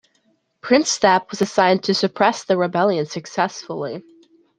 Prince 0.61 0.97
Thap 0.97 1.29
was 1.29 1.43
assigned 1.43 1.83
to 1.83 1.93
suppress 1.93 2.43
the 2.43 2.57
rebellion, 2.57 3.05
successfully. 3.05 4.01